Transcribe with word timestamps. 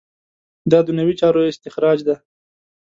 دا 0.71 0.79
دنیوي 0.87 1.15
چارو 1.21 1.41
استخراج 1.51 1.99
ده. 2.07 2.15